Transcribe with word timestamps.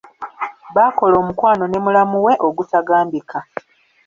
Baakola 0.75 1.15
omukwano 1.21 1.63
ne 1.67 1.79
mulamu 1.85 2.17
we 2.25 2.33
ogutagambika. 2.47 3.39